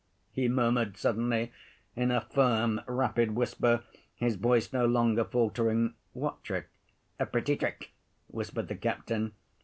[0.31, 1.51] he murmured, suddenly,
[1.95, 3.83] in a firm rapid whisper,
[4.15, 5.93] his voice no longer faltering.
[6.13, 6.69] "What trick?"
[7.19, 7.91] "A pretty trick,"
[8.25, 9.33] whispered the captain.